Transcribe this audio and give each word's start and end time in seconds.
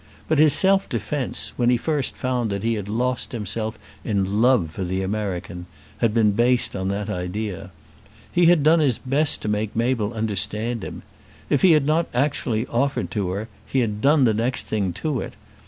But 0.27 0.39
his 0.39 0.51
self 0.51 0.89
defence, 0.89 1.53
when 1.57 1.77
first 1.77 2.13
he 2.15 2.19
found 2.19 2.49
that 2.49 2.63
he 2.63 2.73
had 2.73 2.89
lost 2.89 3.33
himself 3.33 3.77
in 4.03 4.41
love 4.41 4.71
for 4.71 4.83
the 4.83 5.03
American, 5.03 5.67
had 5.99 6.11
been 6.11 6.31
based 6.31 6.75
on 6.75 6.87
that 6.87 7.07
idea. 7.07 7.69
He 8.31 8.47
had 8.47 8.63
done 8.63 8.79
his 8.79 8.97
best 8.97 9.43
to 9.43 9.47
make 9.47 9.75
Mabel 9.75 10.11
understand 10.15 10.83
him. 10.83 11.03
If 11.51 11.61
he 11.61 11.73
had 11.73 11.85
not 11.85 12.07
actually 12.15 12.65
offered 12.65 13.11
to 13.11 13.29
her, 13.29 13.47
he 13.63 13.81
had 13.81 14.01
done 14.01 14.23
the 14.23 14.33
next 14.33 14.65
thing 14.65 14.91
to 14.93 15.19
it. 15.21 15.33